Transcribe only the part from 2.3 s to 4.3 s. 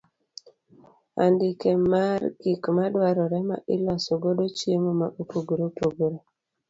gik ma dwarore ma iloso